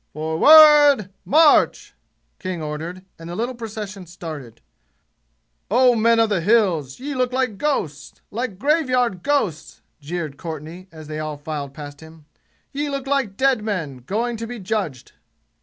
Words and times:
"Forward! 0.13 1.11
March!" 1.25 1.93
King 2.39 2.59
ordered, 2.63 3.05
and 3.19 3.29
the 3.29 3.35
little 3.35 3.53
procession 3.53 4.07
started. 4.07 4.59
"Oh, 5.69 5.93
men 5.93 6.19
of 6.19 6.29
the 6.29 6.41
'Hills,' 6.41 6.99
ye 6.99 7.13
look 7.13 7.31
like 7.31 7.59
ghosts 7.59 8.19
like 8.31 8.57
graveyard 8.57 9.21
ghosts!" 9.21 9.83
jeered 9.99 10.37
Courtenay, 10.37 10.87
as 10.91 11.07
they 11.07 11.19
all 11.19 11.37
filed 11.37 11.75
past 11.75 12.01
him. 12.01 12.25
"Ye 12.71 12.89
look 12.89 13.05
like 13.05 13.37
dead 13.37 13.61
men, 13.61 13.97
going 13.97 14.37
to 14.37 14.47
be 14.47 14.57
judged!" 14.57 15.11